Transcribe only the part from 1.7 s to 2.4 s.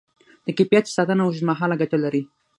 ګټه لري.